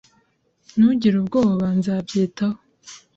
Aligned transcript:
Ntugire 0.75 1.15
ubwoba. 1.19 1.65
Nzabyitaho. 1.79 2.57